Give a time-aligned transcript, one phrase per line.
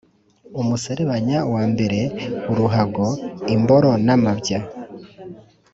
[0.61, 2.03] Umuserebanya wambaye
[2.51, 4.59] uruhago.-Imboro n'amabya.